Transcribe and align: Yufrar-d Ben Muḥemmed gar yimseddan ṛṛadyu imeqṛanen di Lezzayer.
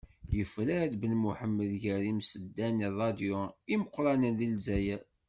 Yufrar-d 0.37 0.93
Ben 1.01 1.13
Muḥemmed 1.23 1.71
gar 1.83 2.01
yimseddan 2.07 2.77
ṛṛadyu 2.91 3.35
imeqṛanen 3.73 4.33
di 4.39 4.47
Lezzayer. 4.51 5.01